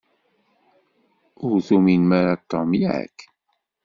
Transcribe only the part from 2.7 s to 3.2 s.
yak?